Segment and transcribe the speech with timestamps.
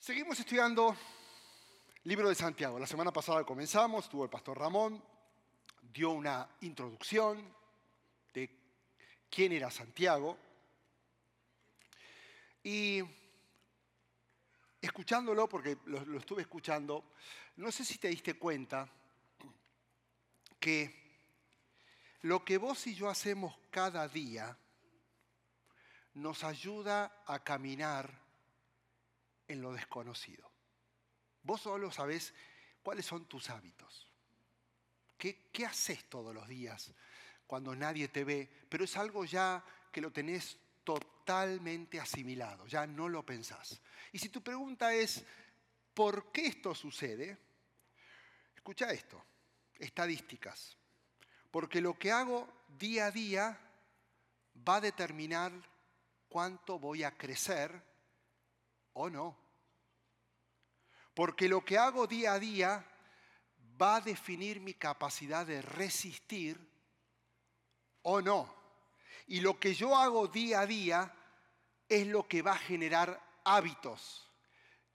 [0.00, 0.96] Seguimos estudiando
[2.04, 2.78] libro de Santiago.
[2.78, 5.04] La semana pasada comenzamos, tuvo el pastor Ramón,
[5.92, 7.54] dio una introducción
[8.32, 8.48] de
[9.28, 10.38] quién era Santiago.
[12.64, 13.02] Y
[14.80, 17.04] escuchándolo, porque lo, lo estuve escuchando,
[17.56, 18.88] no sé si te diste cuenta
[20.58, 20.98] que
[22.22, 24.56] lo que vos y yo hacemos cada día
[26.14, 28.29] nos ayuda a caminar
[29.50, 30.50] en lo desconocido.
[31.42, 32.32] Vos solo sabés
[32.82, 34.08] cuáles son tus hábitos.
[35.18, 36.92] ¿Qué, ¿Qué, haces todos los días
[37.46, 38.48] cuando nadie te ve?
[38.68, 43.80] Pero es algo ya que lo tenés totalmente asimilado, ya no lo pensás.
[44.12, 45.24] Y si tu pregunta es,
[45.94, 47.36] ¿por qué esto sucede?
[48.54, 49.22] Escucha esto,
[49.78, 50.76] estadísticas.
[51.50, 53.58] Porque lo que hago día a día
[54.68, 55.52] va a determinar
[56.28, 57.89] cuánto voy a crecer
[59.02, 59.36] o no.
[61.14, 62.86] Porque lo que hago día a día
[63.80, 66.58] va a definir mi capacidad de resistir
[68.02, 68.54] o no.
[69.26, 71.14] Y lo que yo hago día a día
[71.88, 74.28] es lo que va a generar hábitos,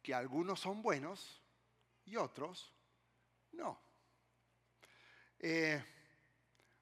[0.01, 1.41] que algunos son buenos
[2.05, 2.75] y otros
[3.55, 3.79] no.
[5.39, 5.83] Eh,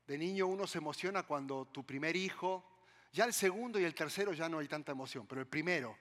[0.05, 2.63] de niño uno se emociona cuando tu primer hijo,
[3.11, 5.97] ya el segundo y el tercero ya no hay tanta emoción, pero el primero,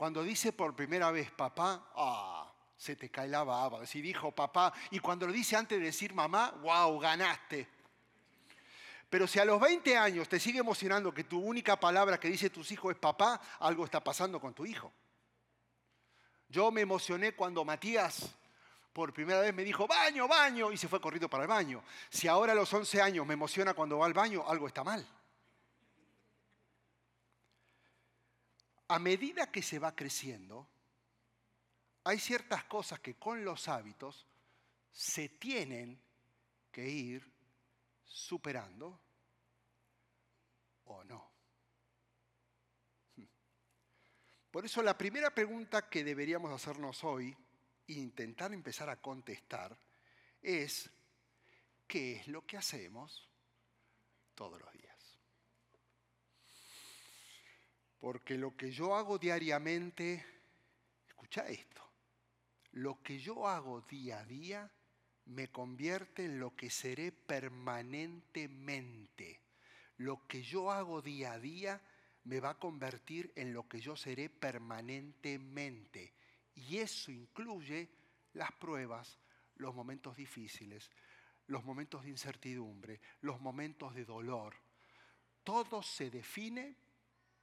[0.00, 3.84] cuando dice por primera vez papá, ah, se te cae la baba.
[3.84, 7.68] Si dijo papá, y cuando lo dice antes de decir mamá, wow, ganaste.
[9.10, 12.48] Pero si a los 20 años te sigue emocionando que tu única palabra que dice
[12.48, 14.90] tus hijos es papá, algo está pasando con tu hijo.
[16.48, 18.34] Yo me emocioné cuando Matías
[18.94, 21.84] por primera vez me dijo, baño, baño, y se fue corriendo para el baño.
[22.08, 25.06] Si ahora a los 11 años me emociona cuando va al baño, algo está mal.
[28.90, 30.68] A medida que se va creciendo,
[32.02, 34.26] hay ciertas cosas que con los hábitos
[34.90, 36.02] se tienen
[36.72, 37.32] que ir
[38.04, 39.00] superando
[40.86, 41.30] o no.
[44.50, 47.36] Por eso la primera pregunta que deberíamos hacernos hoy
[47.86, 49.78] intentar empezar a contestar
[50.42, 50.90] es,
[51.86, 53.28] ¿qué es lo que hacemos
[54.34, 54.90] todos los días?
[58.00, 60.24] Porque lo que yo hago diariamente,
[61.06, 61.82] escucha esto,
[62.72, 64.72] lo que yo hago día a día
[65.26, 69.42] me convierte en lo que seré permanentemente.
[69.98, 71.78] Lo que yo hago día a día
[72.24, 76.14] me va a convertir en lo que yo seré permanentemente.
[76.54, 77.90] Y eso incluye
[78.32, 79.18] las pruebas,
[79.56, 80.90] los momentos difíciles,
[81.48, 84.54] los momentos de incertidumbre, los momentos de dolor.
[85.44, 86.76] Todo se define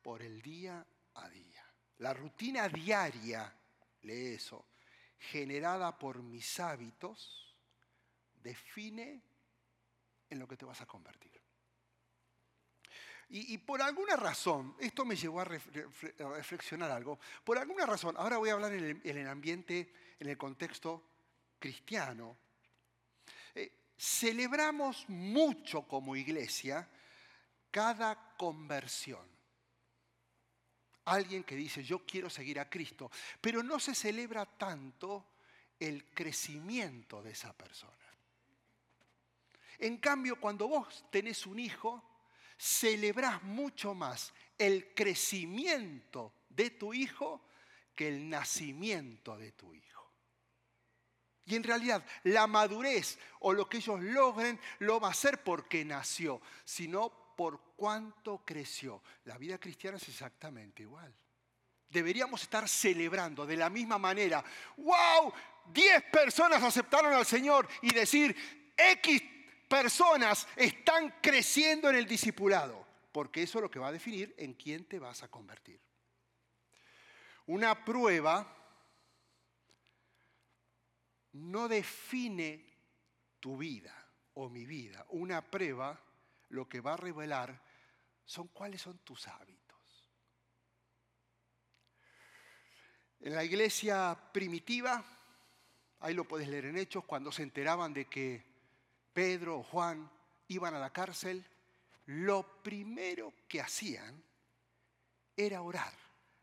[0.07, 1.69] por el día a día.
[1.97, 3.53] La rutina diaria,
[4.03, 4.69] lee eso,
[5.19, 7.53] generada por mis hábitos,
[8.41, 9.21] define
[10.29, 11.37] en lo que te vas a convertir.
[13.27, 18.49] Y, por alguna razón, esto me llevó a, reflexionar algo, por alguna razón, ahora voy
[18.49, 21.03] a hablar en el, ambiente, en el contexto
[21.59, 22.37] cristiano,
[23.53, 26.87] eh, celebramos mucho como iglesia
[27.69, 29.36] cada conversión.
[31.07, 33.09] Alguien que dice, yo quiero seguir a Cristo,
[33.39, 35.25] pero no se celebra tanto
[35.79, 37.93] el crecimiento de esa persona.
[39.79, 42.03] En cambio, cuando vos tenés un hijo,
[42.57, 47.41] celebrás mucho más el crecimiento de tu hijo
[47.95, 50.11] que el nacimiento de tu hijo.
[51.45, 55.85] Y en realidad la madurez o lo que ellos logren lo va a ser porque
[55.85, 59.03] nació, sino por cuánto creció.
[59.25, 61.13] La vida cristiana es exactamente igual.
[61.87, 64.43] Deberíamos estar celebrando de la misma manera.
[64.75, 65.31] ¡Wow!
[65.71, 68.35] Diez personas aceptaron al Señor y decir,
[68.75, 69.21] X
[69.69, 74.55] personas están creciendo en el discipulado, porque eso es lo que va a definir en
[74.55, 75.79] quién te vas a convertir.
[77.45, 78.51] Una prueba
[81.33, 82.65] no define
[83.39, 83.93] tu vida
[84.33, 85.05] o mi vida.
[85.09, 86.01] Una prueba
[86.49, 87.61] lo que va a revelar
[88.25, 89.67] son cuáles son tus hábitos.
[93.19, 95.03] En la iglesia primitiva,
[95.99, 98.45] ahí lo puedes leer en Hechos, cuando se enteraban de que
[99.13, 100.09] Pedro o Juan
[100.49, 101.45] iban a la cárcel,
[102.05, 104.23] lo primero que hacían
[105.35, 105.93] era orar.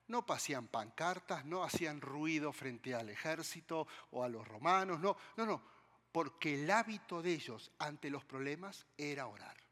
[0.09, 5.47] No pasían pancartas, no hacían ruido frente al ejército o a los romanos, no, no,
[5.47, 5.62] no,
[6.12, 9.63] porque el hábito de ellos ante los problemas era orar.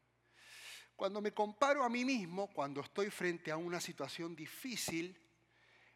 [0.95, 5.17] Cuando me comparo a mí mismo, cuando estoy frente a una situación difícil,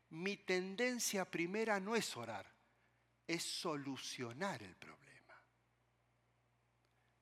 [0.09, 2.45] mi tendencia primera no es orar,
[3.27, 5.07] es solucionar el problema.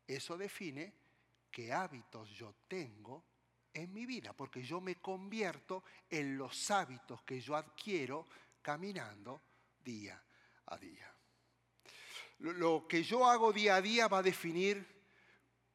[0.07, 0.94] Eso define
[1.51, 3.24] qué hábitos yo tengo
[3.74, 8.27] en mi vida, porque yo me convierto en los hábitos que yo adquiero
[8.62, 9.42] caminando
[9.83, 10.22] día
[10.68, 11.12] a día.
[12.39, 14.86] Lo que yo hago día a día va a definir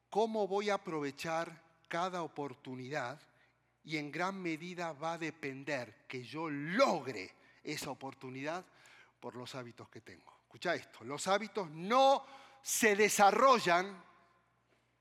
[0.08, 3.20] cómo voy a aprovechar cada oportunidad
[3.84, 7.34] y en gran medida va a depender que yo logre
[7.64, 8.64] esa oportunidad
[9.18, 10.32] por los hábitos que tengo.
[10.44, 12.24] Escucha esto, los hábitos no
[12.62, 14.02] se desarrollan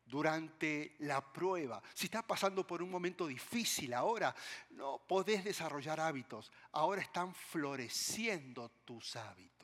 [0.06, 1.82] durante la prueba.
[1.94, 4.34] Si estás pasando por un momento difícil ahora,
[4.72, 6.52] no podés desarrollar hábitos.
[6.72, 9.59] Ahora están floreciendo tus hábitos.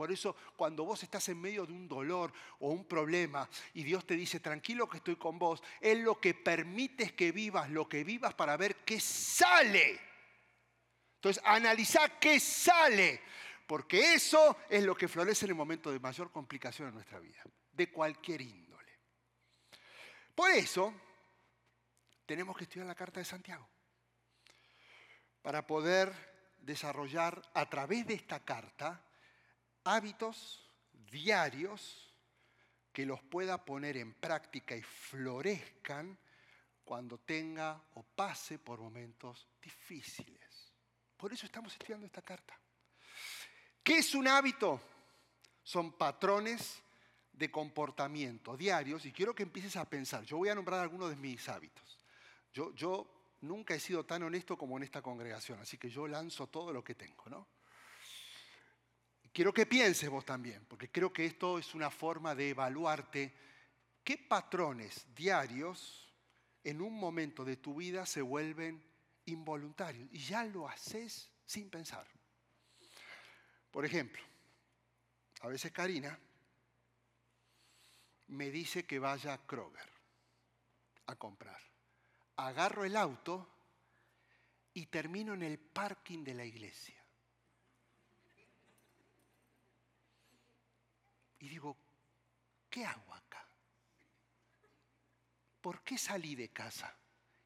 [0.00, 4.06] Por eso cuando vos estás en medio de un dolor o un problema y Dios
[4.06, 7.86] te dice, tranquilo que estoy con vos, Él lo que permite es que vivas lo
[7.86, 10.00] que vivas para ver qué sale.
[11.16, 13.20] Entonces, analiza qué sale,
[13.66, 17.42] porque eso es lo que florece en el momento de mayor complicación en nuestra vida,
[17.70, 19.00] de cualquier índole.
[20.34, 20.94] Por eso,
[22.24, 23.68] tenemos que estudiar la carta de Santiago,
[25.42, 29.04] para poder desarrollar a través de esta carta
[29.84, 30.68] hábitos
[31.10, 32.14] diarios
[32.92, 36.18] que los pueda poner en práctica y florezcan
[36.84, 40.72] cuando tenga o pase por momentos difíciles.
[41.16, 42.58] Por eso estamos estudiando esta carta.
[43.82, 44.80] ¿Qué es un hábito?
[45.62, 46.82] Son patrones
[47.32, 50.24] de comportamiento diarios y quiero que empieces a pensar.
[50.24, 51.98] Yo voy a nombrar algunos de mis hábitos.
[52.52, 56.48] Yo, yo nunca he sido tan honesto como en esta congregación, así que yo lanzo
[56.48, 57.46] todo lo que tengo, ¿no?
[59.40, 63.32] Quiero que pienses vos también, porque creo que esto es una forma de evaluarte
[64.04, 66.12] qué patrones diarios
[66.62, 68.84] en un momento de tu vida se vuelven
[69.24, 72.06] involuntarios y ya lo haces sin pensar.
[73.70, 74.22] Por ejemplo,
[75.40, 76.18] a veces Karina
[78.26, 79.90] me dice que vaya a Kroger
[81.06, 81.62] a comprar.
[82.36, 83.48] Agarro el auto
[84.74, 86.99] y termino en el parking de la iglesia.
[91.40, 91.76] Y digo,
[92.68, 93.44] ¿qué hago acá?
[95.60, 96.94] ¿Por qué salí de casa?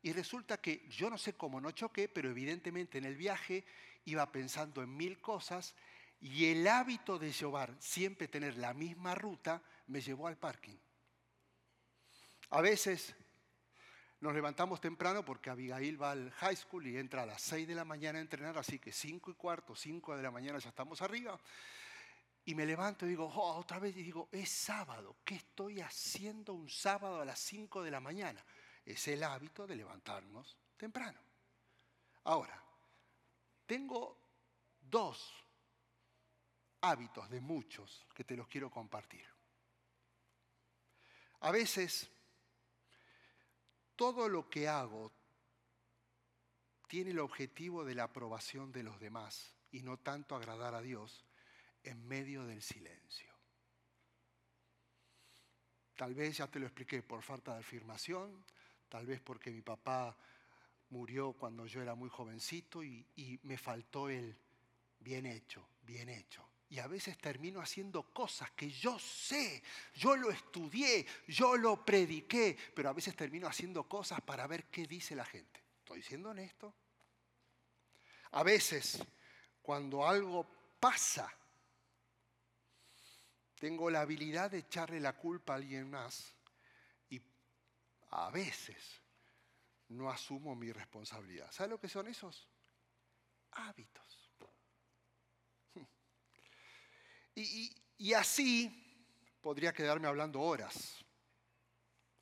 [0.02, 3.64] Y resulta que yo no sé cómo no choqué, pero evidentemente en el viaje
[4.04, 5.74] iba pensando en mil cosas
[6.20, 10.76] y el hábito de llevar siempre tener la misma ruta me llevó al parking.
[12.50, 13.14] A veces
[14.20, 17.74] nos levantamos temprano porque Abigail va al high school y entra a las 6 de
[17.74, 21.02] la mañana a entrenar, así que 5 y cuarto, 5 de la mañana ya estamos
[21.02, 21.38] arriba.
[22.46, 26.52] Y me levanto y digo, oh, otra vez, y digo, es sábado, ¿qué estoy haciendo
[26.52, 28.44] un sábado a las 5 de la mañana?
[28.84, 31.18] Es el hábito de levantarnos temprano.
[32.24, 32.62] Ahora,
[33.66, 34.18] tengo
[34.80, 35.32] dos
[36.82, 39.26] hábitos de muchos que te los quiero compartir.
[41.40, 42.10] A veces,
[43.96, 45.12] todo lo que hago
[46.88, 51.24] tiene el objetivo de la aprobación de los demás y no tanto agradar a Dios
[51.84, 53.32] en medio del silencio.
[55.96, 58.44] Tal vez ya te lo expliqué por falta de afirmación,
[58.88, 60.16] tal vez porque mi papá
[60.90, 63.06] murió cuando yo era muy jovencito y,
[63.44, 64.36] me faltó el
[64.98, 66.48] bien hecho, bien hecho.
[66.70, 69.62] Y a veces termino haciendo cosas que yo sé,
[69.94, 74.86] yo lo estudié, yo lo prediqué, pero a veces termino haciendo cosas para ver qué
[74.86, 75.62] dice la gente.
[75.78, 76.74] ¿Estoy siendo honesto?
[78.32, 79.04] A veces,
[79.62, 80.44] cuando algo
[80.80, 81.32] pasa,
[83.58, 86.34] tengo la habilidad de echarle la culpa a alguien más
[87.10, 87.20] y
[88.10, 89.02] a veces
[89.88, 91.50] no asumo mi responsabilidad.
[91.52, 92.48] ¿Sabe lo que son esos?
[93.52, 94.30] Hábitos.
[97.36, 101.03] Y, y así podría quedarme hablando horas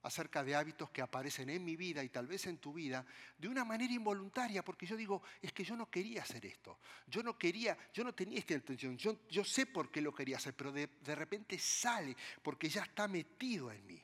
[0.03, 3.05] acerca de hábitos que aparecen en mi vida y tal vez en tu vida
[3.39, 7.23] de una manera involuntaria, porque yo digo, es que yo no quería hacer esto, yo
[7.23, 10.55] no quería, yo no tenía esta intención, yo, yo sé por qué lo quería hacer,
[10.55, 14.03] pero de, de repente sale porque ya está metido en mí.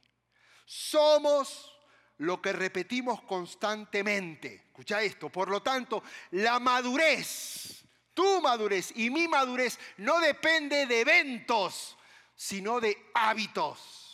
[0.64, 1.75] Somos
[2.19, 4.55] lo que repetimos constantemente.
[4.55, 6.02] Escucha esto, por lo tanto,
[6.33, 11.97] la madurez, tu madurez y mi madurez no depende de eventos,
[12.35, 14.07] sino de hábitos.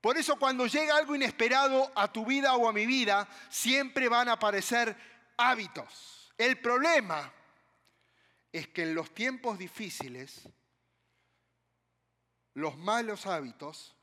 [0.00, 4.28] Por eso cuando llega algo inesperado a tu vida o a mi vida, siempre van
[4.28, 4.96] a aparecer
[5.36, 6.32] hábitos.
[6.36, 7.32] El problema
[8.52, 10.48] es que en los tiempos difíciles,
[12.54, 13.96] los malos hábitos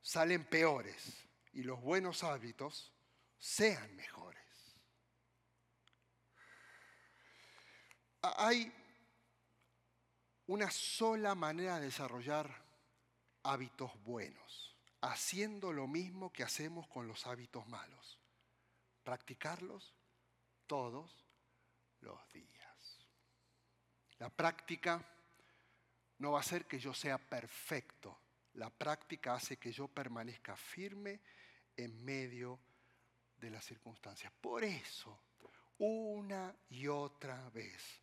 [0.00, 2.92] salen peores y los buenos hábitos
[3.38, 4.42] sean mejores.
[8.22, 8.72] Hay
[10.46, 12.64] una sola manera de desarrollar
[13.42, 14.71] hábitos buenos,
[15.02, 18.18] haciendo lo mismo que hacemos con los hábitos malos.
[19.02, 19.94] Practicarlos
[20.66, 21.26] todos
[22.00, 23.06] los días.
[24.18, 25.04] La práctica
[26.18, 28.16] no va a hacer que yo sea perfecto.
[28.54, 31.20] La práctica hace que yo permanezca firme
[31.76, 32.60] en medio
[33.36, 34.32] de las circunstancias.
[34.40, 35.18] Por eso,
[35.78, 38.00] una y otra vez,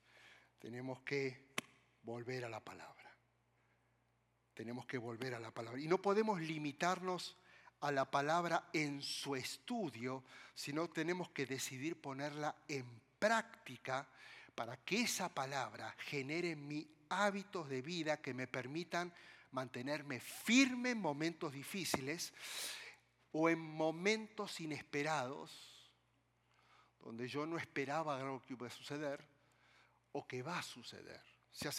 [0.60, 1.53] tenemos que
[2.01, 3.09] volver a la palabra.
[4.60, 5.80] Tenemos que volver a la palabra.
[5.80, 7.38] Y no podemos limitarnos
[7.80, 12.86] a la palabra en su estudio, sino tenemos que decidir ponerla en
[13.18, 14.06] práctica
[14.54, 19.13] para que esa palabra genere en mí hábitos de vida que me permitan
[19.51, 22.34] mantenerme firme en momentos difíciles
[23.32, 25.89] o en momentos inesperados,
[27.00, 29.25] donde yo no esperaba algo que iba a suceder
[30.12, 31.24] o que va a suceder.
[31.50, 31.70] Se,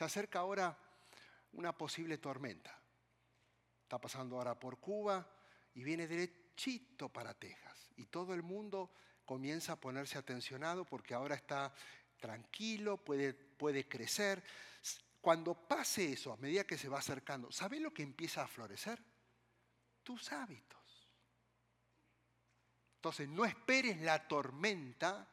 [0.00, 0.76] acerca ahora
[1.54, 2.78] una posible tormenta.
[3.82, 5.26] Está pasando ahora por Cuba
[5.74, 7.92] y viene derechito para Texas.
[7.96, 8.92] Y todo el mundo
[9.24, 11.72] comienza a ponerse atencionado porque ahora está
[12.18, 14.42] tranquilo, puede, puede crecer.
[15.20, 19.02] Cuando pase eso, a medida que se va acercando, ¿sabe lo que empieza a florecer?
[20.02, 20.80] Tus hábitos.
[22.96, 25.28] Entonces, no esperes la tormenta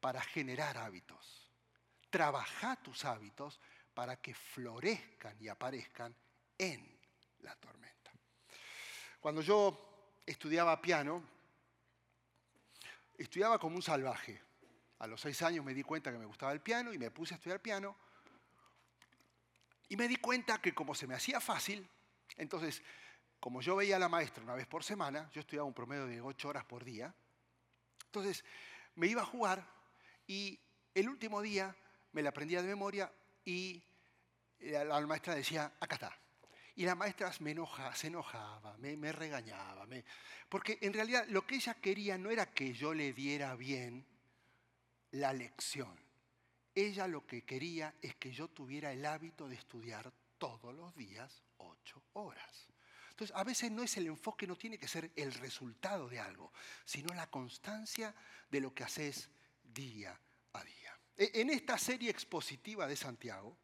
[0.00, 1.50] para generar hábitos.
[2.10, 3.60] Trabaja tus hábitos
[3.98, 6.14] para que florezcan y aparezcan
[6.56, 7.00] en
[7.40, 8.12] la tormenta.
[9.18, 11.20] Cuando yo estudiaba piano,
[13.16, 14.40] estudiaba como un salvaje.
[15.00, 17.34] A los seis años me di cuenta que me gustaba el piano y me puse
[17.34, 17.96] a estudiar piano.
[19.88, 21.84] Y me di cuenta que como se me hacía fácil,
[22.36, 22.84] entonces,
[23.40, 26.20] como yo veía a la maestra una vez por semana, yo estudiaba un promedio de
[26.20, 27.12] ocho horas por día,
[28.04, 28.44] entonces
[28.94, 29.68] me iba a jugar
[30.24, 30.60] y
[30.94, 31.74] el último día
[32.12, 33.12] me la aprendía de memoria
[33.44, 33.82] y
[34.60, 36.18] la maestra decía, acá está.
[36.76, 39.86] Y la maestra se enojaba, me, regañaba,
[40.48, 44.06] porque en realidad lo que ella quería no era que yo le diera bien
[45.10, 45.98] la lección.
[46.74, 51.42] Ella lo que quería es que yo tuviera el hábito de estudiar todos los días
[51.56, 52.68] ocho horas.
[53.10, 56.52] Entonces, a veces no es el enfoque, no tiene que ser el resultado de algo,
[56.84, 58.14] sino la constancia
[58.48, 59.28] de lo que haces
[59.64, 60.16] día
[60.52, 60.96] a día.
[61.16, 63.58] E, en esta serie expositiva de Santiago,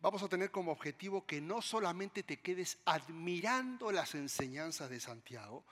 [0.00, 5.64] vamos a tener como objetivo que no solamente te quedes admirando las enseñanzas de Santiago,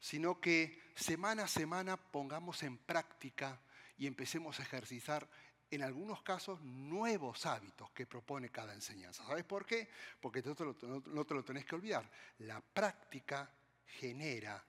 [0.00, 3.60] sino que semana a semana pongamos en práctica
[3.96, 5.28] y empecemos a ejercitar
[5.70, 9.24] en algunos casos nuevos hábitos que propone cada enseñanza.
[9.26, 9.88] ¿Sabes por qué?
[10.20, 12.08] Porque no te, lo, tenés que olvidar.
[12.38, 13.50] La práctica
[13.86, 14.62] genera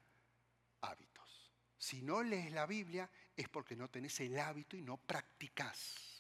[0.82, 1.52] hábitos.
[1.78, 6.15] Si no lees la Biblia es porque no tenés el hábito y no practicás.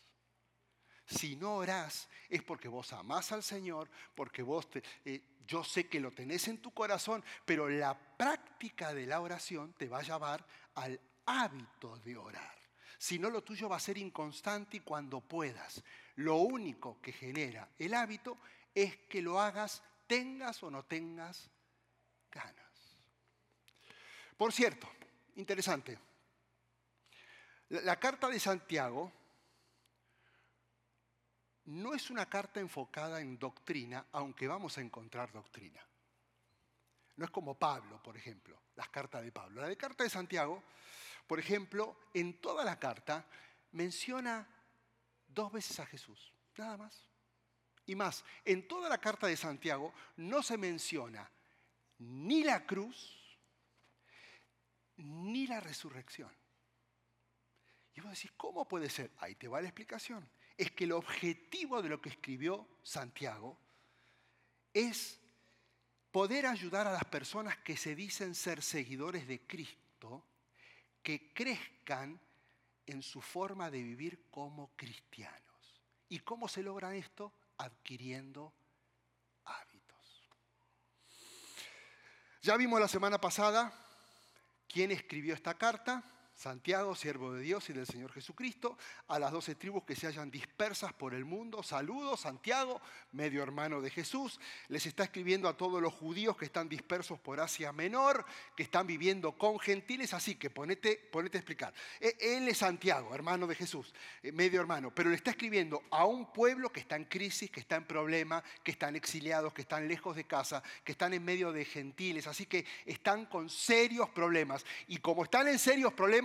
[1.06, 5.88] Si no orás es porque vos amás al Señor, porque vos te, eh, yo sé
[5.88, 10.04] que lo tenés en tu corazón, pero la práctica de la oración te va a
[10.04, 10.46] llevar
[10.76, 12.56] al hábito de orar.
[12.98, 15.84] Si no, lo tuyo va a ser inconstante y cuando puedas.
[16.16, 18.38] Lo único que genera el hábito
[18.74, 21.50] es que lo hagas, tengas o no tengas
[22.32, 22.66] ganas.
[24.38, 24.90] Por cierto,
[25.36, 25.98] interesante,
[27.70, 29.12] la, carta de Santiago
[31.66, 35.84] no es una carta enfocada en doctrina, aunque vamos a encontrar doctrina.
[37.16, 39.62] No es como Pablo, por ejemplo, las cartas de Pablo.
[39.62, 40.62] La de carta de Santiago,
[41.26, 43.26] por ejemplo, en toda la carta
[43.72, 44.48] menciona
[45.28, 47.02] dos veces a Jesús, nada más.
[47.88, 51.30] Y más, en toda la carta de Santiago no se menciona
[52.00, 53.38] ni la cruz
[54.98, 56.32] ni la resurrección.
[57.96, 59.12] Y vos decís, ¿cómo puede ser?
[59.20, 60.30] Ahí te va la explicación.
[60.58, 63.58] Es que el objetivo de lo que escribió Santiago
[64.74, 65.20] es
[66.12, 70.26] poder ayudar a las personas que se dicen ser seguidores de Cristo,
[71.04, 72.20] que crezcan
[72.86, 75.82] en su forma de vivir como cristianos.
[76.08, 77.34] ¿Y cómo se logra esto?
[77.58, 78.54] Adquiriendo
[79.44, 80.30] hábitos.
[82.42, 83.74] Ya vimos la semana pasada
[84.68, 86.04] quién escribió esta carta.
[86.36, 88.78] Santiago, siervo de Dios y del Señor Jesucristo,
[89.08, 91.64] a las doce tribus que se hallan dispersas por el mundo.
[91.64, 92.82] Saludos, Santiago,
[93.14, 94.40] medio hermano de Jesús.
[94.68, 98.86] Les está escribiendo a todos los judíos que están dispersos por Asia Menor, que están
[98.86, 100.14] viviendo con gentiles.
[100.14, 101.74] Así que ponete, ponete a explicar.
[102.02, 106.04] E, él es Santiago, hermano de Jesús, eh, medio hermano, pero le está escribiendo a
[106.04, 109.88] un pueblo que está en crisis, que está en problema, que están exiliados, que están
[109.88, 112.28] lejos de casa, que están en medio de gentiles.
[112.28, 114.66] Así que están con serios problemas.
[114.90, 116.25] Y como están en serios problemas,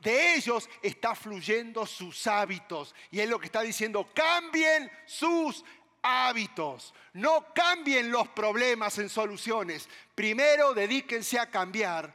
[0.00, 2.94] de ellos está fluyendo sus hábitos.
[3.10, 5.64] Y es lo que está diciendo, cambien sus
[6.02, 6.94] hábitos.
[7.14, 9.88] No cambien los problemas en soluciones.
[10.14, 12.14] Primero dedíquense a cambiar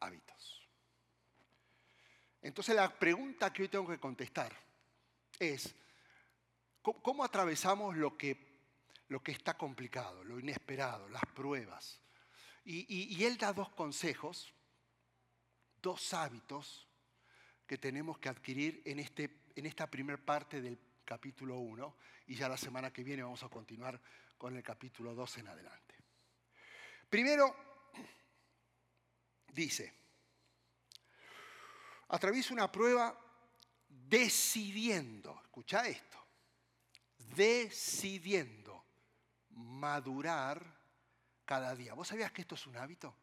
[0.00, 0.68] hábitos.
[2.42, 4.52] Entonces la pregunta que hoy tengo que contestar
[5.38, 5.74] es,
[6.82, 8.36] ¿cómo, atravesamos lo que,
[9.08, 12.00] lo que está complicado, lo inesperado, las pruebas?
[12.64, 14.52] Y, él da dos consejos,
[15.88, 16.86] dos hábitos
[17.66, 22.46] que tenemos que adquirir en, este, en esta primera parte del capítulo 1 y ya
[22.46, 23.98] la semana que viene vamos a continuar
[24.36, 25.94] con el capítulo 2 en adelante.
[27.08, 27.56] Primero,
[29.50, 29.94] dice,
[32.08, 33.18] atraviesa una prueba
[33.88, 36.22] decidiendo, escucha esto,
[37.34, 38.84] decidiendo
[39.52, 40.62] madurar
[41.46, 41.94] cada día.
[41.94, 43.16] ¿Vos sabías que esto es un hábito?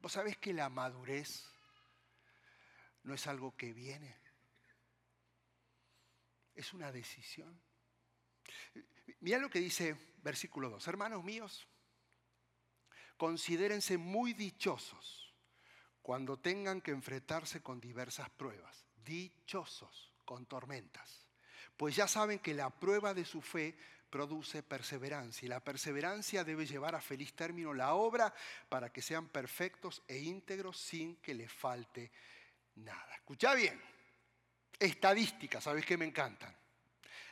[0.00, 1.46] ¿Vos sabés que la madurez
[3.02, 4.16] no es algo que viene?
[6.54, 7.60] Es una decisión.
[9.20, 10.88] Mira lo que dice versículo 2.
[10.88, 11.68] Hermanos míos,
[13.16, 15.34] considérense muy dichosos
[16.02, 18.86] cuando tengan que enfrentarse con diversas pruebas.
[19.04, 21.26] Dichosos con tormentas.
[21.76, 23.76] Pues ya saben que la prueba de su fe
[24.10, 25.46] produce perseverancia.
[25.46, 28.34] Y la perseverancia debe llevar a feliz término la obra
[28.68, 32.10] para que sean perfectos e íntegros sin que les falte
[32.76, 33.14] nada.
[33.14, 33.80] Escucha bien.
[34.78, 36.54] Estadísticas, ¿sabes qué me encantan?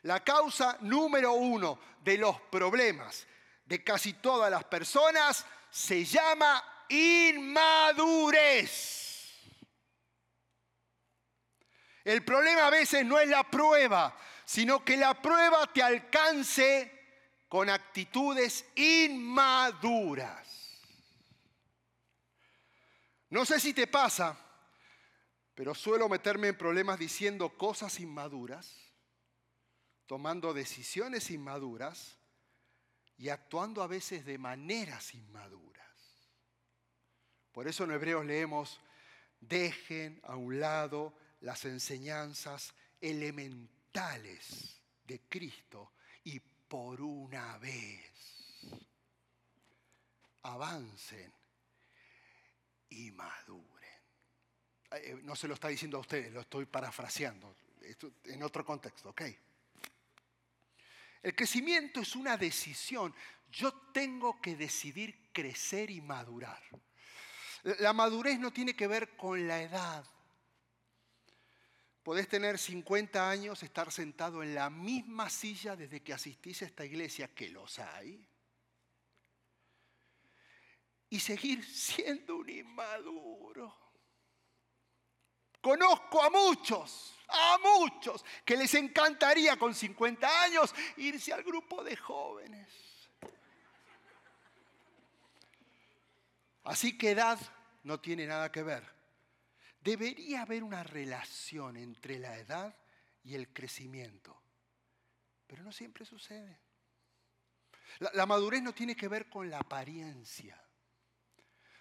[0.03, 3.27] La causa número uno de los problemas
[3.65, 8.69] de casi todas las personas se llama inmadurez.
[12.05, 14.17] El problema a veces no es la prueba,
[14.49, 16.90] sino que la prueba te alcance
[17.50, 20.49] con actitudes inmaduras.
[23.28, 24.38] No sé si te pasa,
[25.55, 28.75] pero suelo meterme en problemas diciendo cosas inmaduras,
[30.07, 32.16] tomando decisiones inmaduras
[33.18, 35.85] y actuando a veces de maneras inmaduras.
[37.53, 38.81] Por eso en Hebreos leemos,
[39.40, 48.12] dejen a un lado las enseñanzas elementales de Cristo y por una vez
[50.42, 51.33] avancen
[52.90, 53.88] y maduren.
[54.92, 57.57] Eh, no se lo está diciendo a ustedes, lo estoy parafraseando
[58.24, 59.22] en otro contexto, ¿ok?
[61.22, 63.14] El crecimiento es una decisión.
[63.51, 66.62] Yo tengo que decidir crecer y madurar.
[67.81, 70.05] La madurez no tiene que ver con la edad.
[72.09, 76.83] Podés tener 50 años, estar sentado en la misma silla desde que asistís a esta
[76.83, 78.27] iglesia, que los hay,
[81.11, 83.77] y seguir siendo un inmaduro.
[85.61, 91.94] Conozco a muchos, a muchos, que les encantaría con 50 años irse al grupo de
[91.94, 92.73] jóvenes.
[96.64, 97.38] Así que edad
[97.83, 98.98] no tiene nada que ver
[99.81, 102.75] Debería haber una relación entre la edad
[103.25, 104.41] y el crecimiento,
[105.47, 106.59] pero no siempre sucede.
[108.01, 110.62] La, madurez no tiene que ver con la apariencia.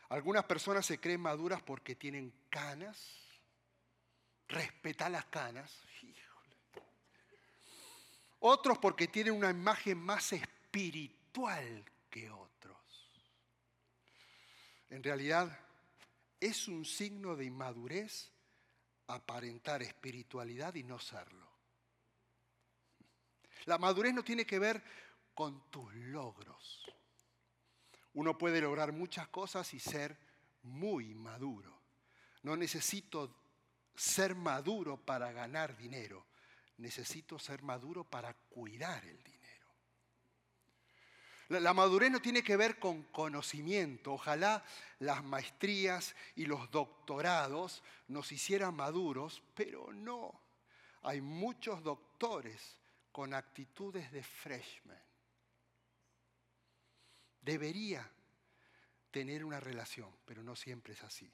[0.09, 3.13] Algunas personas se creen maduras porque tienen canas.
[4.47, 5.83] Respeta las canas.
[8.39, 12.77] Otros porque tienen una imagen más espiritual que otros.
[14.89, 15.59] En realidad,
[16.39, 18.31] es un signo de inmadurez
[19.07, 21.47] aparentar espiritualidad y no serlo.
[23.65, 24.83] La madurez no tiene que ver
[25.33, 26.85] con tus logros.
[28.13, 30.17] Uno puede lograr muchas cosas y ser
[30.63, 31.81] muy maduro.
[32.43, 33.35] No necesito
[33.95, 36.25] ser maduro para ganar dinero.
[36.77, 39.36] Necesito ser maduro para cuidar el dinero.
[41.49, 44.13] La, madurez no tiene que ver con conocimiento.
[44.13, 44.63] Ojalá
[44.99, 50.41] las maestrías y los doctorados nos hicieran maduros, pero no.
[51.03, 52.77] Hay muchos doctores
[53.11, 55.01] con actitudes de freshman.
[57.41, 58.09] Debería
[59.09, 61.31] tener una relación, pero no siempre es así.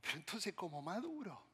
[0.00, 1.53] Pero entonces, como maduro?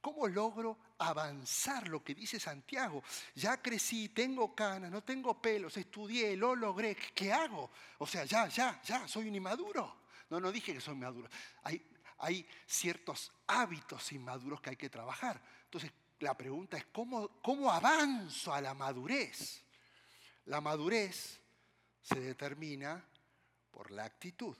[0.00, 3.02] ¿Cómo logro avanzar lo que dice Santiago?
[3.34, 6.96] Ya crecí, tengo canas, no tengo pelos, estudié, lo logré.
[7.14, 7.70] ¿Qué hago?
[7.98, 10.02] O sea, ya, ya, ya, soy un inmaduro.
[10.30, 11.28] No, no dije que soy maduro.
[11.64, 15.40] Hay, ciertos hábitos inmaduros que hay que trabajar.
[15.64, 19.62] Entonces, la pregunta es, ¿cómo, ¿cómo avanzo a la madurez?
[20.46, 21.40] La madurez
[22.02, 23.04] se determina
[23.70, 24.56] por la actitud.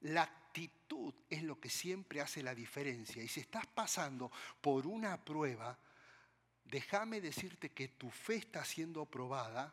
[0.00, 0.22] La
[0.58, 3.22] actitud es lo que siempre hace la diferencia.
[3.22, 5.78] Y si estás pasando por una prueba,
[6.64, 9.72] déjame decirte que tu fe está siendo probada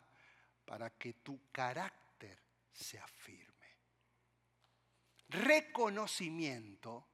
[0.65, 2.37] para que tu carácter
[2.71, 3.45] se afirme.
[5.29, 7.07] Reconocimiento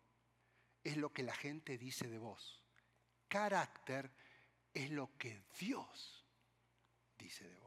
[0.84, 2.62] es lo que la gente dice de vos.
[3.28, 4.12] Carácter
[4.74, 6.26] es lo que Dios
[7.18, 7.61] dice de vos.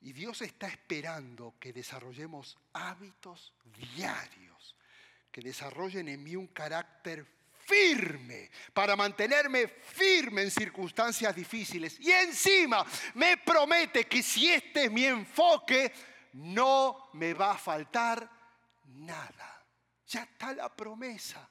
[0.00, 3.54] Y Dios está esperando que desarrollemos hábitos
[3.94, 4.76] diarios,
[5.30, 7.26] que desarrollen en mí un carácter
[7.66, 11.98] firme, para mantenerme firme en circunstancias difíciles.
[12.00, 15.92] Y encima me promete que si este es mi enfoque,
[16.34, 18.30] no me va a faltar
[18.84, 19.64] nada.
[20.06, 21.50] Ya está la promesa.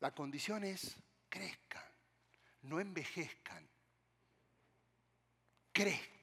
[0.00, 0.96] La condición es
[1.28, 1.82] crezcan,
[2.62, 3.68] no envejezcan,
[5.72, 6.17] crezcan,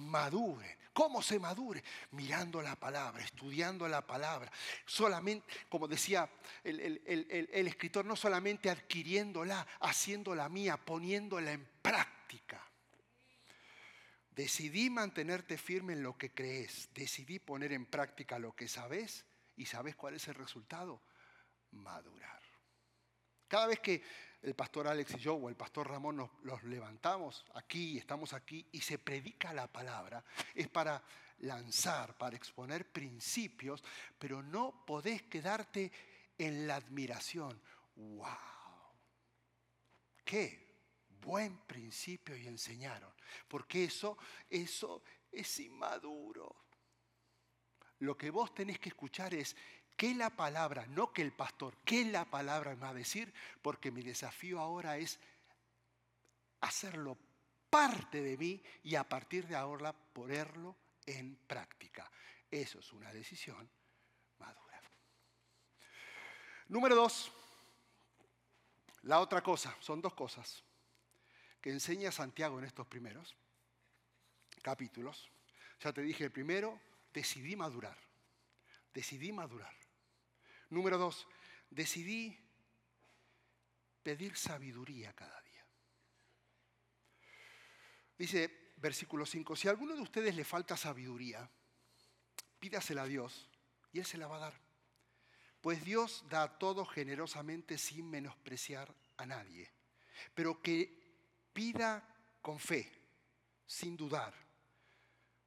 [0.00, 0.78] maduren.
[0.92, 1.82] ¿Cómo se madure?
[2.10, 4.50] Mirando la palabra, estudiando la palabra.
[4.84, 6.28] Solamente, como decía
[6.64, 12.60] el, el escritor, no solamente adquiriéndola, haciéndola mía, poniéndola en práctica.
[14.30, 16.88] Decidí mantenerte firme en lo que crees.
[16.94, 19.24] Decidí poner en práctica lo que sabes.
[19.56, 21.02] ¿Y sabes cuál es el resultado?
[21.72, 22.40] Madurar.
[23.48, 24.02] Cada vez que
[24.42, 28.66] el pastor Alex y yo o el pastor Ramón nos los levantamos aquí, estamos aquí
[28.72, 30.24] y se predica la palabra,
[30.54, 31.02] es para
[31.40, 33.82] lanzar, para exponer principios,
[34.18, 35.90] pero no podés quedarte
[36.38, 37.60] en la admiración.
[37.96, 38.26] ¡Wow!
[40.24, 40.70] ¿Qué?
[41.20, 43.12] Buen principio y enseñaron.
[43.46, 44.16] Porque eso,
[44.48, 46.56] eso es inmaduro.
[48.00, 49.54] Lo que vos tenés que escuchar es,
[49.96, 50.86] ¿Qué la palabra?
[50.86, 53.32] No que el pastor, ¿qué la palabra me va a decir?
[53.60, 55.18] Porque mi desafío ahora es
[56.60, 57.18] hacerlo
[57.68, 60.76] parte de mí y a partir de ahora ponerlo
[61.06, 62.10] en práctica.
[62.50, 63.68] Eso es una decisión
[64.38, 64.80] madura.
[66.68, 67.30] Número dos,
[69.02, 70.62] la otra cosa, son dos cosas
[71.60, 73.36] que enseña Santiago en estos primeros
[74.62, 75.30] capítulos.
[75.80, 76.78] Ya te dije, el primero,
[77.12, 77.96] decidí madurar.
[78.92, 79.74] Decidí madurar.
[80.70, 81.26] Número dos,
[81.68, 82.36] decidí
[84.02, 85.66] pedir sabiduría cada día.
[88.16, 91.48] Dice versículo 5, si a alguno de ustedes le falta sabiduría,
[92.58, 93.48] pídasela a Dios
[93.92, 94.60] y Él se la va a dar.
[95.60, 99.70] Pues Dios da todo generosamente sin menospreciar a nadie.
[100.34, 100.98] Pero que
[101.52, 102.06] pida
[102.40, 102.90] con fe,
[103.66, 104.49] sin dudar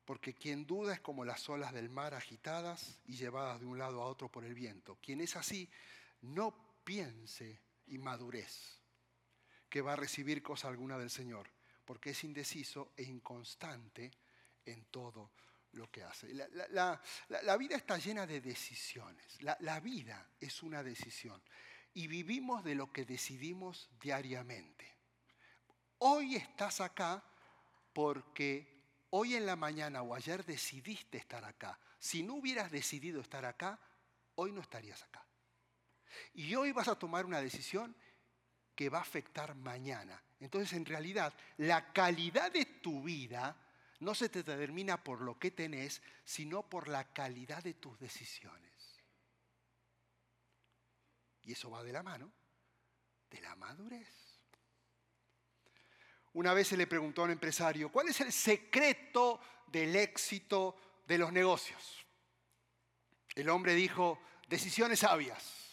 [0.05, 4.01] porque quien duda es como las olas del mar agitadas y llevadas de un lado
[4.01, 4.97] a otro por el viento.
[5.01, 5.69] Quien es así,
[6.21, 8.81] no piense inmadurez,
[9.69, 11.49] que va a recibir cosa alguna del Señor,
[11.85, 14.11] porque es indeciso e inconstante
[14.65, 15.31] en todo
[15.73, 16.33] lo que hace.
[16.33, 19.41] La, vida está llena de decisiones.
[19.41, 21.41] la vida es una decisión.
[21.95, 24.91] Y vivimos de lo que decidimos diariamente.
[25.99, 27.23] Hoy estás acá
[27.93, 28.72] porque
[29.15, 31.79] hoy en la mañana o ayer decidiste estar acá.
[31.99, 33.79] Si no hubieras decidido estar acá,
[34.35, 35.25] hoy no estarías acá.
[36.33, 37.95] Y hoy vas a tomar una decisión
[38.75, 40.21] que va a afectar mañana.
[40.39, 43.55] Entonces, en realidad, la calidad de tu vida
[43.99, 49.03] no se te determina por lo que tenés, sino por la calidad de tus decisiones.
[51.43, 52.31] Y eso va de la mano
[53.29, 54.22] de la madurez.
[56.33, 61.17] Una vez se le preguntó a un empresario, ¿cuál es el secreto del éxito de
[61.17, 62.05] los negocios?
[63.35, 65.63] El hombre dijo, decisiones sabias.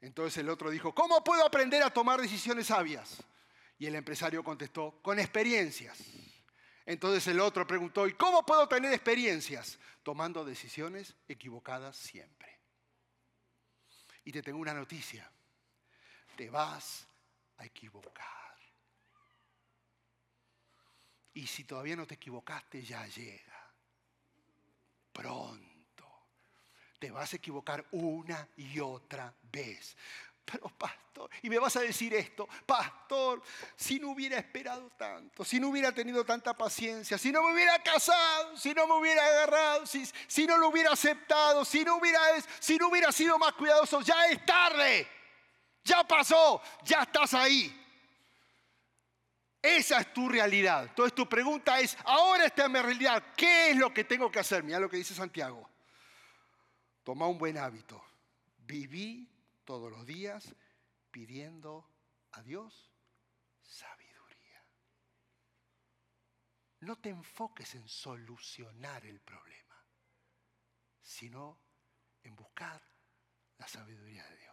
[0.00, 3.22] Entonces el otro dijo, ¿cómo puedo aprender a tomar decisiones sabias?
[3.78, 5.98] Y el empresario contestó, con experiencias.
[6.84, 9.78] Entonces el otro preguntó, ¿y cómo puedo tener experiencias?
[10.02, 12.60] Tomando decisiones equivocadas siempre.
[14.24, 15.30] Y te tengo una noticia,
[16.36, 17.06] te vas
[17.56, 18.45] a equivocar.
[21.36, 23.70] Y si todavía no te equivocaste, ya llega.
[25.12, 26.06] Pronto.
[26.98, 29.94] Te vas a equivocar una y otra vez.
[30.46, 33.42] Pero pastor, y me vas a decir esto, pastor,
[33.74, 37.82] si no hubiera esperado tanto, si no hubiera tenido tanta paciencia, si no me hubiera
[37.82, 42.20] casado, si no me hubiera agarrado, si, si no lo hubiera aceptado, si no hubiera,
[42.60, 45.06] si no hubiera sido más cuidadoso, ya es tarde,
[45.84, 47.85] ya pasó, ya estás ahí.
[49.66, 50.84] Esa es tu realidad.
[50.84, 54.38] Entonces tu pregunta es, ahora está en mi realidad, ¿qué es lo que tengo que
[54.38, 54.62] hacer?
[54.62, 55.68] Mira lo que dice Santiago.
[57.02, 58.02] Toma un buen hábito.
[58.58, 59.28] Viví
[59.64, 60.54] todos los días
[61.10, 61.88] pidiendo
[62.32, 62.90] a Dios
[63.62, 64.64] sabiduría.
[66.80, 69.64] No te enfoques en solucionar el problema.
[71.06, 71.58] sino
[72.24, 72.82] en buscar
[73.58, 74.45] la sabiduría de Dios.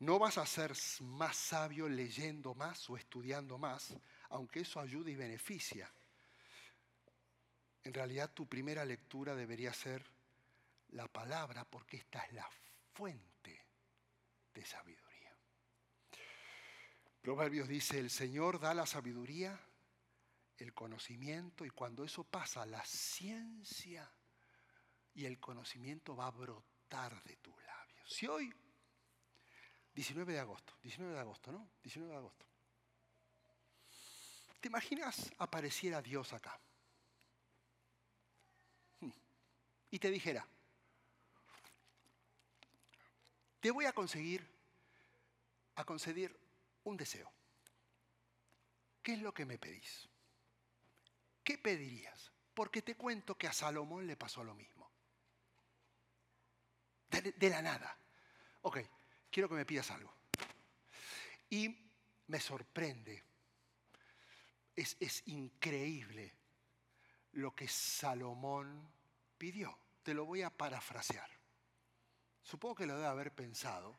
[0.00, 3.96] No vas a ser más sabio leyendo más o estudiando más,
[4.30, 5.90] aunque eso ayude y beneficia.
[7.84, 10.04] En realidad tu primera lectura debería ser
[10.88, 12.48] la palabra porque esta es la
[12.92, 13.66] fuente
[14.52, 15.36] de sabiduría.
[17.20, 19.58] Proverbios dice, el Señor da la sabiduría,
[20.58, 24.10] el conocimiento y cuando eso pasa, la ciencia
[25.14, 28.10] y el conocimiento va a brotar de tus labios.
[28.12, 28.52] Si hoy,
[29.94, 31.68] 19 de agosto, 19 de agosto, ¿no?
[31.82, 32.46] 19 de agosto.
[34.60, 36.58] ¿Te imaginas apareciera Dios acá?
[39.00, 39.10] Hmm.
[39.90, 40.46] Y te dijera,
[43.60, 44.46] te voy a conseguir,
[45.76, 46.38] a conceder
[46.84, 47.30] un deseo.
[49.02, 50.08] ¿Qué es lo que me pedís?
[51.42, 52.32] ¿Qué pedirías?
[52.54, 54.74] Porque te cuento que a Salomón le pasó lo mismo
[57.22, 57.96] de, la nada.
[58.62, 58.78] Ok,
[59.34, 60.14] quiero que me pidas algo.
[61.50, 61.76] Y
[62.28, 63.20] me sorprende,
[64.76, 66.32] es, es increíble
[67.32, 68.88] lo que Salomón
[69.36, 69.76] pidió.
[70.04, 71.28] Te lo voy a parafrasear.
[72.44, 73.98] Supongo que lo debe haber pensado.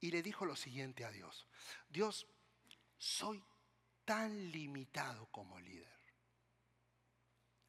[0.00, 1.46] Y le dijo lo siguiente a Dios.
[1.90, 2.26] Dios,
[2.96, 3.44] soy
[4.06, 6.00] tan limitado como líder.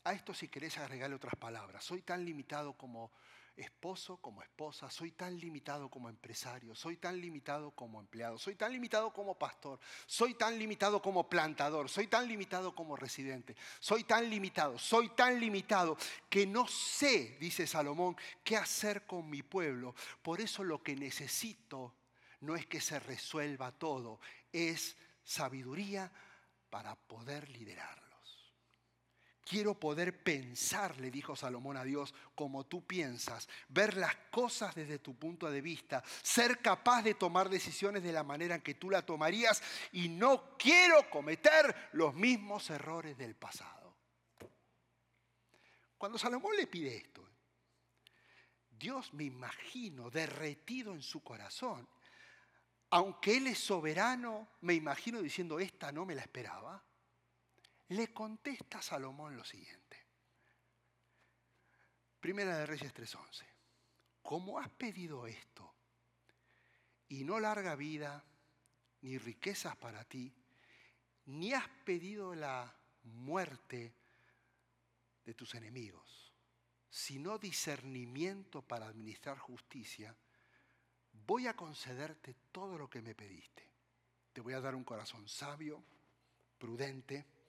[0.05, 1.83] A esto si querés agregarle otras palabras.
[1.83, 3.11] Soy tan limitado como
[3.55, 8.71] esposo, como esposa, soy tan limitado como empresario, soy tan limitado como empleado, soy tan
[8.71, 14.29] limitado como pastor, soy tan limitado como plantador, soy tan limitado como residente, soy tan
[14.29, 15.97] limitado, soy tan limitado
[16.29, 19.95] que no sé, dice Salomón, qué hacer con mi pueblo.
[20.21, 21.93] Por eso lo que necesito
[22.41, 24.19] no es que se resuelva todo,
[24.51, 26.11] es sabiduría
[26.69, 28.00] para poder liderar.
[29.43, 34.99] Quiero poder pensar, le dijo Salomón a Dios, como tú piensas, ver las cosas desde
[34.99, 38.89] tu punto de vista, ser capaz de tomar decisiones de la manera en que tú
[38.89, 43.97] la tomarías y no quiero cometer los mismos errores del pasado.
[45.97, 47.27] Cuando Salomón le pide esto,
[48.69, 51.87] Dios me imagino derretido en su corazón,
[52.91, 56.83] aunque Él es soberano, me imagino diciendo, esta no me la esperaba
[57.91, 59.97] le contesta a Salomón lo siguiente.
[62.21, 63.45] Primera de Reyes 3:11.
[64.21, 65.73] ¿Cómo has pedido esto?
[67.09, 68.23] Y no larga vida,
[69.01, 70.33] ni riquezas para ti,
[71.25, 72.73] ni has pedido la
[73.03, 73.93] muerte
[75.25, 76.31] de tus enemigos,
[76.89, 80.15] sino discernimiento para administrar justicia,
[81.11, 83.69] voy a concederte todo lo que me pediste.
[84.31, 85.83] Te voy a dar un corazón sabio,
[86.57, 87.40] prudente,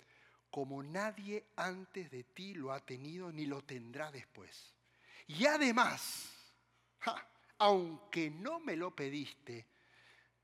[0.53, 4.75] como nadie antes de ti lo ha tenido ni lo tendrá después.
[5.27, 6.31] Y además,
[7.57, 9.67] aunque no me lo pediste,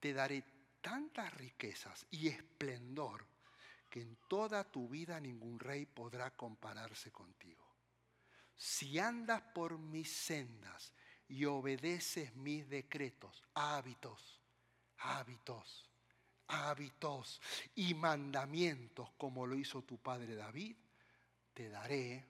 [0.01, 0.43] te daré
[0.81, 3.27] tantas riquezas y esplendor
[3.91, 7.67] que en toda tu vida ningún rey podrá compararse contigo.
[8.57, 10.95] Si andas por mis sendas
[11.29, 14.41] y obedeces mis decretos, hábitos,
[14.97, 15.88] hábitos,
[16.49, 17.41] hábitos
[17.75, 20.77] y mandamientos como lo hizo tu padre David,
[21.55, 22.27] te daré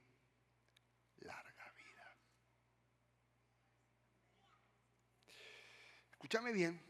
[1.18, 2.16] larga vida.
[6.10, 6.80] Escúchame bien,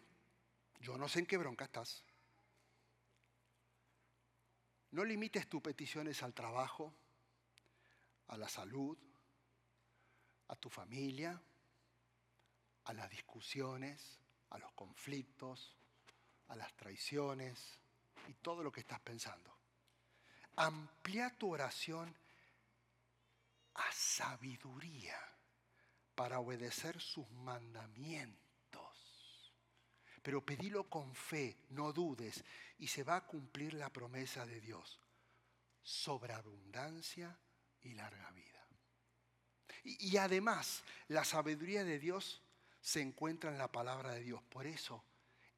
[0.81, 2.05] yo no sé en qué bronca estás.
[4.91, 6.95] No limites tus peticiones al trabajo,
[8.29, 8.97] a la salud,
[10.49, 11.41] a tu familia,
[12.85, 14.19] a las discusiones,
[14.51, 15.78] a los conflictos,
[16.49, 17.79] a las traiciones
[18.29, 19.57] y todo lo que estás pensando.
[20.57, 22.15] Amplía tu oración
[23.75, 25.17] a sabiduría
[26.15, 28.39] para obedecer sus mandamientos.
[30.23, 32.45] Pero pedilo con fe, no dudes,
[32.79, 34.99] y se va a cumplir la promesa de Dios.
[35.83, 37.39] Sobreabundancia
[37.83, 38.67] y larga vida.
[39.85, 42.43] Y, y además, la sabiduría de Dios
[42.81, 44.43] se encuentra en la palabra de Dios.
[44.43, 45.05] Por eso,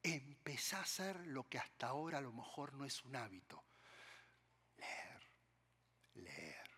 [0.03, 3.63] empezá a hacer lo que hasta ahora a lo mejor no es un hábito.
[4.77, 5.21] Leer,
[6.15, 6.69] leer,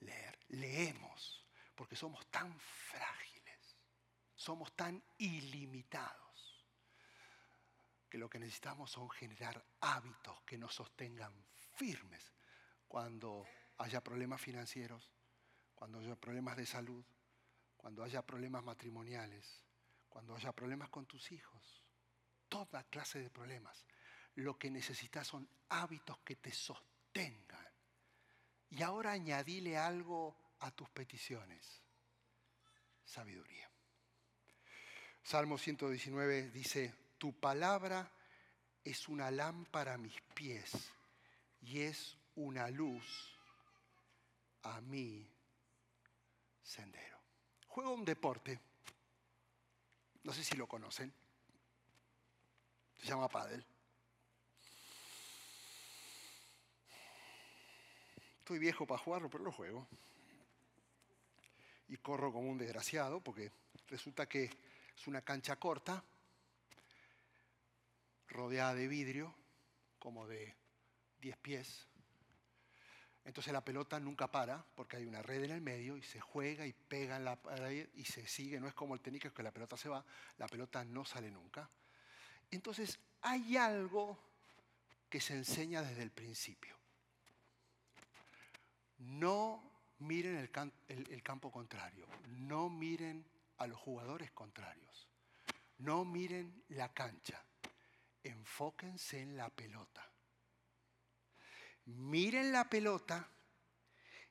[0.00, 0.38] leer.
[0.48, 3.76] Leemos, porque somos tan frágiles,
[4.34, 6.66] somos tan ilimitados,
[8.08, 11.32] que lo que necesitamos son generar hábitos que nos sostengan
[11.76, 12.32] firmes
[12.86, 13.46] cuando
[13.78, 15.10] haya problemas financieros,
[15.74, 17.04] cuando haya problemas de salud,
[17.78, 19.62] cuando haya problemas matrimoniales,
[20.10, 21.81] cuando haya problemas con tus hijos
[22.52, 23.86] toda clase de problemas.
[24.34, 27.66] Lo que necesitas son hábitos que te sostengan.
[28.68, 31.80] Y ahora añadile algo a tus peticiones
[33.06, 33.70] sabiduría.
[35.22, 38.12] Salmo 119 dice, tu palabra
[38.84, 40.72] es una lámpara a mis pies
[41.62, 43.34] y es una luz
[44.64, 45.26] a mi
[46.60, 47.18] sendero.
[47.66, 48.60] Juego un deporte,
[50.24, 51.14] no sé si lo conocen,
[53.02, 53.64] se llama pádel.
[58.38, 59.88] Estoy viejo para jugarlo, pero lo juego.
[61.88, 63.52] Y corro como un desgraciado porque
[63.88, 66.02] resulta que es una cancha corta,
[68.28, 69.34] rodeada de vidrio,
[69.98, 70.54] como de
[71.20, 71.88] 10 pies.
[73.24, 76.66] Entonces la pelota nunca para porque hay una red en el medio y se juega
[76.66, 78.60] y pega en la pared y se sigue.
[78.60, 80.04] No es como el tenis que la pelota se va,
[80.38, 81.68] la pelota no sale nunca.
[82.52, 84.18] Entonces hay algo
[85.08, 86.76] que se enseña desde el principio.
[88.98, 89.62] No
[89.98, 92.06] miren el, campo contrario,
[92.38, 93.24] no miren
[93.58, 95.08] a los jugadores contrarios,
[95.78, 97.42] no miren la cancha,
[98.22, 100.08] enfóquense en la pelota.
[101.86, 103.28] Miren la pelota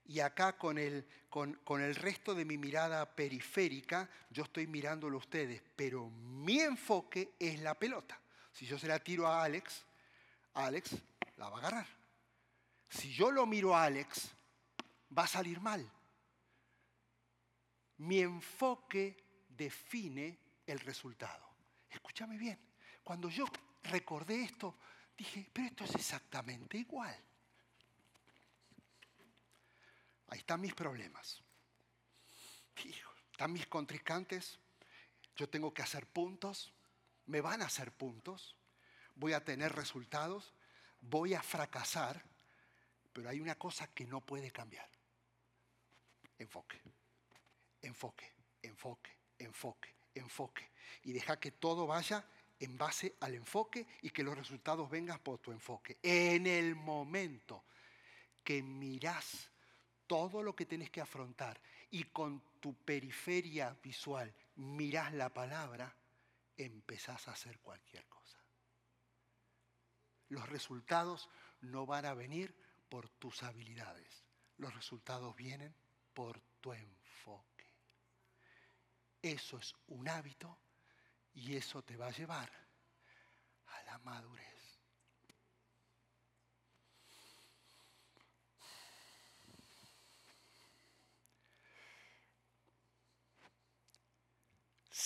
[0.06, 5.18] y acá con el, con, con el resto de mi mirada periférica, yo estoy mirándolo
[5.18, 8.20] a ustedes, pero mi enfoque es la pelota.
[8.52, 9.84] Si yo se la tiro a Alex,
[10.54, 10.96] Alex
[11.38, 11.88] la va a agarrar.
[12.90, 14.32] Si yo lo miro a Alex,
[15.18, 15.90] va a salir mal.
[17.98, 21.48] Mi enfoque define el resultado.
[21.90, 22.60] Escúchame bien,
[23.04, 23.46] cuando yo
[23.84, 24.78] recordé esto,
[25.18, 27.16] dije, pero esto es exactamente igual.
[30.32, 31.44] Ahí están mis problemas.
[33.32, 34.58] están mis contrincantes.
[35.36, 36.74] Yo tengo que hacer puntos.
[37.28, 38.56] Me van a hacer puntos.
[39.14, 40.54] Voy a tener resultados.
[41.02, 42.24] Voy a fracasar.
[43.14, 44.90] Pero hay una cosa que no puede cambiar
[46.40, 46.82] enfoque,
[47.82, 48.32] enfoque,
[48.64, 50.72] enfoque, enfoque, enfoque.
[51.04, 52.26] Y deja que todo vaya
[52.60, 55.98] en base al enfoque y que los resultados vengan por tu enfoque.
[56.02, 57.66] En el momento
[58.44, 59.51] que miras
[60.12, 61.58] todo lo que tienes que afrontar
[61.90, 65.96] y con tu periferia visual miras la palabra,
[66.58, 68.38] empezás a hacer cualquier cosa.
[70.28, 71.30] Los resultados
[71.62, 72.54] no van a venir
[72.90, 74.26] por tus habilidades.
[74.58, 75.74] Los resultados vienen
[76.14, 77.74] por tu enfoque.
[79.22, 80.60] Eso es un hábito
[81.36, 82.52] y eso te va a llevar
[83.66, 84.61] a la madurez.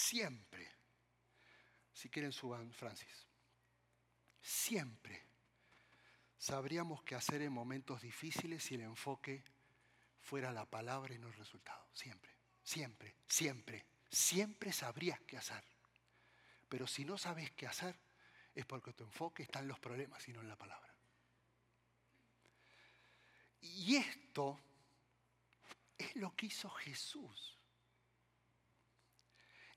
[0.05, 0.71] Siempre,
[1.91, 3.25] si quieren suban Francis,
[4.39, 5.25] siempre
[6.37, 9.43] sabríamos qué hacer en momentos difíciles si el enfoque
[10.21, 11.87] fuera la palabra y no el resultado.
[11.91, 12.31] Siempre,
[12.63, 15.63] siempre, siempre, siempre sabrías qué hacer.
[16.69, 17.97] Pero si no sabes qué hacer,
[18.53, 20.93] es porque tu enfoque está en los problemas y no en la palabra.
[23.59, 24.59] Y esto
[25.97, 27.54] es lo que hizo Jesús.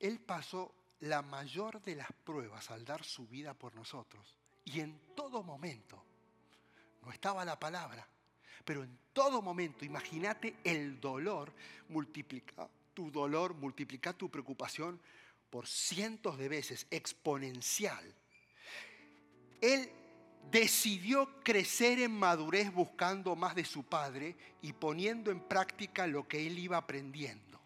[0.00, 4.36] Él pasó la mayor de las pruebas al dar su vida por nosotros.
[4.64, 6.02] Y en todo momento
[7.02, 8.06] no estaba la palabra,
[8.64, 11.52] pero en todo momento, imagínate el dolor,
[11.88, 15.00] multiplica tu dolor, multiplica tu preocupación
[15.50, 18.04] por cientos de veces, exponencial.
[19.60, 19.90] Él
[20.50, 26.46] decidió crecer en madurez buscando más de su padre y poniendo en práctica lo que
[26.46, 27.58] él iba aprendiendo.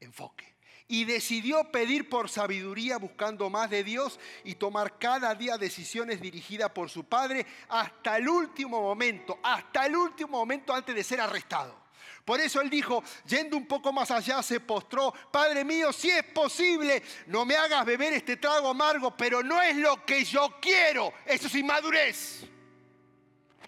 [0.00, 0.57] Enfoque
[0.88, 6.70] y decidió pedir por sabiduría buscando más de Dios y tomar cada día decisiones dirigidas
[6.70, 11.88] por su Padre hasta el último momento, hasta el último momento antes de ser arrestado.
[12.24, 16.24] Por eso él dijo, yendo un poco más allá, se postró, Padre mío, si es
[16.24, 21.12] posible, no me hagas beber este trago amargo, pero no es lo que yo quiero,
[21.24, 22.44] eso es inmadurez.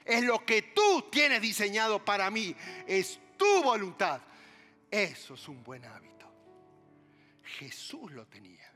[0.05, 2.55] Es lo que tú tienes diseñado para mí,
[2.87, 4.21] es tu voluntad.
[4.91, 6.10] Eso es un buen hábito.
[7.59, 8.73] Jesús lo tenía.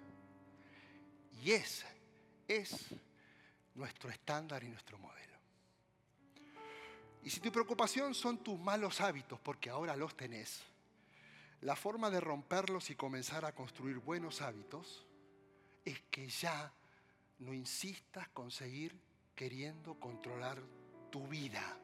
[1.43, 1.87] Y ese
[2.49, 2.95] es
[3.75, 5.35] nuestro estándar y nuestro modelo.
[7.23, 10.63] Y si tu preocupación son tus malos hábitos, porque ahora los tenés,
[11.63, 15.07] la forma de romperlos y comenzar a construir buenos hábitos
[15.85, 16.73] es que ya
[17.39, 19.01] no insistas con seguir
[19.35, 20.63] queriendo controlar
[21.11, 21.79] tu vida,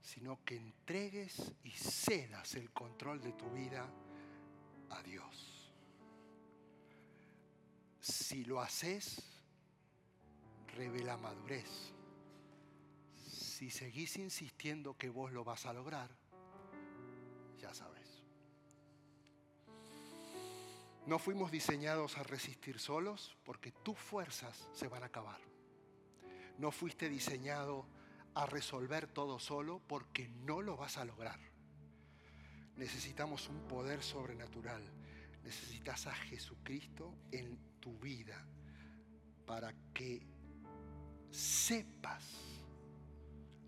[0.00, 3.88] sino que entregues y cedas el control de tu vida
[4.92, 5.72] a Dios.
[8.00, 9.22] Si lo haces,
[10.74, 11.92] revela madurez.
[13.26, 16.10] Si seguís insistiendo que vos lo vas a lograr,
[17.58, 18.02] ya sabes.
[21.06, 25.40] No fuimos diseñados a resistir solos porque tus fuerzas se van a acabar.
[26.58, 27.86] No fuiste diseñado
[28.34, 31.51] a resolver todo solo porque no lo vas a lograr.
[32.76, 34.82] Necesitamos un poder sobrenatural.
[35.44, 38.44] Necesitas a Jesucristo en tu vida
[39.46, 40.22] para que
[41.30, 42.24] sepas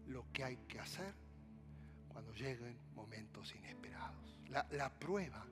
[0.06, 1.14] lo que hay que hacer
[2.08, 4.38] cuando lleguen momentos inesperados.
[4.48, 5.44] La, prueba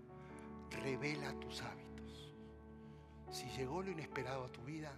[0.70, 2.34] revela tus hábitos.
[3.30, 4.92] Si llegó lo inesperado a tu vida,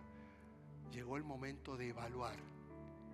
[0.93, 2.37] llegó el momento de evaluar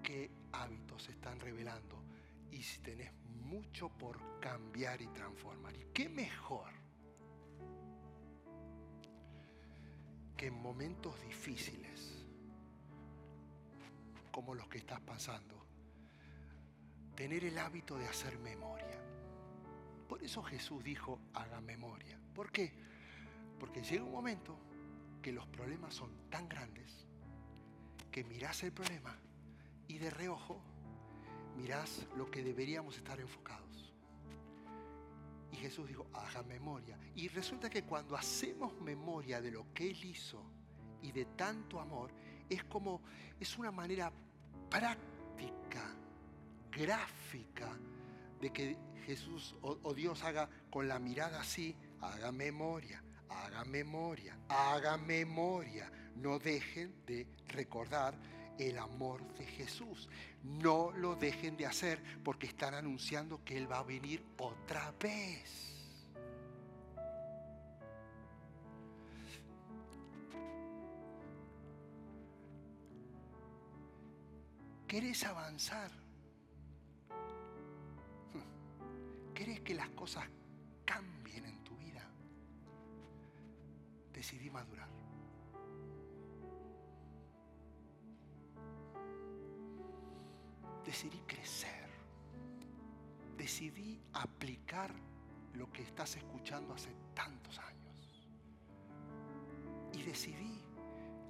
[0.03, 2.03] qué hábitos se están revelando
[2.51, 3.12] y si tenés
[3.44, 5.74] mucho por cambiar y transformar.
[5.76, 6.72] ¿Y qué mejor
[10.36, 12.26] que en momentos difíciles
[14.30, 15.66] como los que estás pasando,
[17.14, 18.98] tener el hábito de hacer memoria?
[20.09, 22.18] Por eso Jesús dijo, haga memoria.
[22.34, 22.72] ¿Por qué?
[23.59, 24.59] Porque llega un momento
[25.22, 27.07] que los problemas son tan grandes
[28.11, 29.16] que mirás el problema
[29.86, 30.62] y de reojo
[31.61, 33.92] mirás lo que deberíamos estar enfocados.
[35.52, 36.98] Y Jesús dijo, haga memoria.
[37.14, 40.42] Y resulta que cuando hacemos memoria de lo que Él hizo
[41.02, 42.11] y de tanto amor,
[42.48, 43.02] es como,
[43.38, 44.12] es una manera
[44.70, 45.94] práctica,
[46.70, 47.76] gráfica,
[48.40, 54.38] de que Jesús o, o Dios haga con la mirada así, haga memoria, haga memoria,
[54.48, 55.90] haga memoria.
[56.16, 58.14] No dejen de recordar
[58.61, 60.08] el amor de Jesús.
[60.42, 65.66] No lo dejen de hacer porque están anunciando que Él va a venir otra vez.
[74.86, 75.90] ¿Querés avanzar?
[79.32, 80.24] ¿Querés que las cosas
[80.84, 82.04] cambien en tu vida?
[84.12, 84.88] Decidí madurar.
[90.91, 91.88] Decidí crecer.
[93.36, 94.93] Decidí aplicar
[95.55, 98.28] lo que estás escuchando hace tantos años.
[99.93, 100.61] Y decidí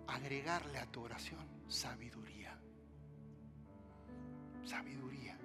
[0.07, 2.59] agregarle a tu oración sabiduría.
[4.65, 5.37] Sabiduría.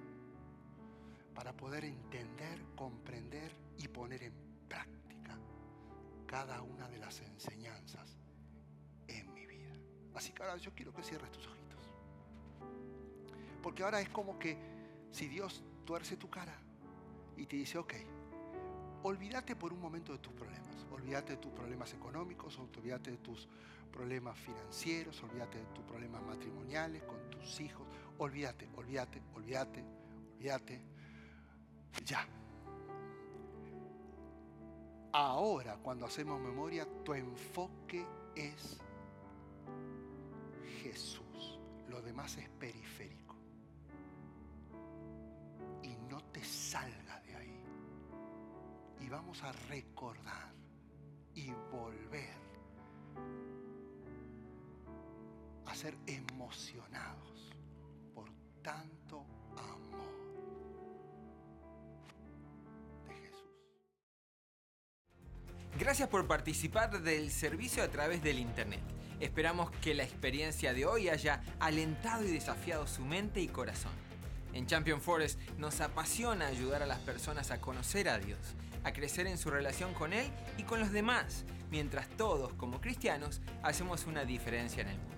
[1.34, 4.34] Para poder entender, comprender y poner en
[4.70, 5.38] práctica
[6.26, 8.16] cada una de las enseñanzas
[9.10, 9.74] en mi vida.
[10.16, 11.65] Así que ahora yo quiero que cierres tus ojos.
[13.66, 14.56] Porque ahora es como que
[15.10, 16.56] si Dios tuerce tu cara
[17.36, 17.96] y te dice, ok,
[19.02, 23.50] olvídate por un momento de tus problemas, olvídate de tus problemas económicos, olvídate de tus
[23.92, 27.88] problemas financieros, olvídate de tus problemas matrimoniales con tus hijos,
[28.20, 29.84] olvídate, olvídate, olvídate,
[30.36, 30.82] olvídate.
[32.06, 32.24] Ya.
[35.12, 38.06] Ahora, cuando hacemos memoria, tu enfoque
[38.36, 38.80] es
[40.84, 41.60] Jesús.
[41.90, 43.25] Lo demás es periférico.
[49.06, 50.52] Y vamos a recordar
[51.36, 52.34] y volver
[55.68, 57.52] a ser emocionados
[58.16, 58.32] por
[58.64, 59.24] tanto
[59.58, 60.12] amor
[63.08, 63.46] de Jesús.
[65.78, 68.82] Gracias por participar del servicio a través del Internet.
[69.20, 73.94] Esperamos que la experiencia de hoy haya alentado y desafiado su mente y corazón.
[74.54, 79.28] En Champion Forest nos apasiona ayudar a las personas a conocer a Dios, a crecer
[79.28, 80.28] en su relación con Él
[80.58, 85.16] y con los demás, mientras todos como cristianos hacemos una diferencia en el mundo.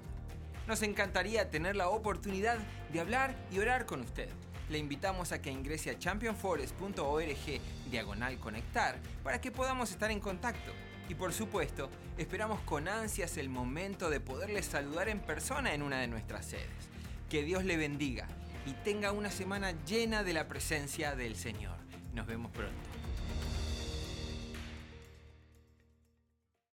[0.68, 2.58] Nos encantaría tener la oportunidad
[2.92, 4.30] de hablar y orar con usted.
[4.70, 7.62] Le invitamos a que ingrese a championforest.org
[7.92, 10.72] diagonal conectar para que podamos estar en contacto.
[11.10, 16.00] Y por supuesto, esperamos con ansias el momento de poderle saludar en persona en una
[16.00, 16.90] de nuestras sedes.
[17.30, 18.28] Que Dios le bendiga
[18.66, 21.78] y tenga una semana llena de la presencia del Señor.
[22.14, 22.97] Nos vemos pronto.